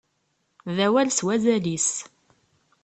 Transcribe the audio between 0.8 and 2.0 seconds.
awal s wazal-is.